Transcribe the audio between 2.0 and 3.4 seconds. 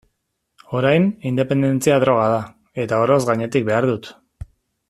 droga da, eta oroz